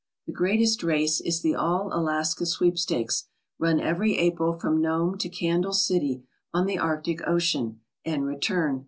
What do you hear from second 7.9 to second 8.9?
and return.